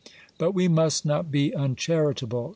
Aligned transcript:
But 0.39 0.53
we 0.53 0.67
must 0.67 1.05
not 1.05 1.29
be 1.31 1.53
uncharitable. 1.53 2.49